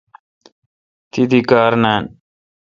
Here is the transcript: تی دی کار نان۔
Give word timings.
تی 1.11 1.21
دی 1.29 1.39
کار 1.49 1.71
نان۔ 1.81 2.03